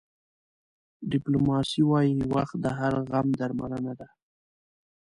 [1.09, 4.07] ډیپایلوس وایي وخت د هر غم درملنه ده.